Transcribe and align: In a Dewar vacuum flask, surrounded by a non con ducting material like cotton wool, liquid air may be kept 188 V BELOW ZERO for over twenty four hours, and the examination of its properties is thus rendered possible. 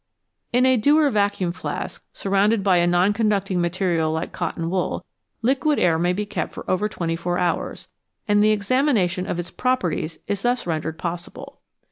In 0.51 0.65
a 0.65 0.77
Dewar 0.77 1.11
vacuum 1.11 1.51
flask, 1.51 2.03
surrounded 2.11 2.63
by 2.63 2.77
a 2.77 2.87
non 2.87 3.13
con 3.13 3.29
ducting 3.29 3.57
material 3.57 4.11
like 4.11 4.31
cotton 4.31 4.71
wool, 4.71 5.05
liquid 5.43 5.77
air 5.77 5.99
may 5.99 6.11
be 6.11 6.25
kept 6.25 6.57
188 6.57 6.57
V 6.57 6.57
BELOW 6.57 6.65
ZERO 6.65 6.65
for 6.65 6.73
over 6.73 6.89
twenty 6.89 7.15
four 7.15 7.37
hours, 7.67 7.87
and 8.27 8.43
the 8.43 8.49
examination 8.49 9.27
of 9.27 9.37
its 9.37 9.51
properties 9.51 10.17
is 10.25 10.41
thus 10.41 10.65
rendered 10.65 10.97
possible. 10.97 11.61